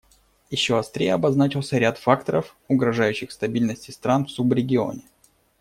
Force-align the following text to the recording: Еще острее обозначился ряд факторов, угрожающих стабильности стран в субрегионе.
Еще 0.49 0.79
острее 0.79 1.13
обозначился 1.13 1.77
ряд 1.77 1.99
факторов, 1.99 2.55
угрожающих 2.67 3.31
стабильности 3.31 3.91
стран 3.91 4.25
в 4.25 4.31
субрегионе. 4.31 5.03